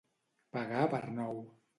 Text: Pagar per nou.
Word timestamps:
Pagar 0.55 0.87
per 0.93 1.03
nou. 1.19 1.37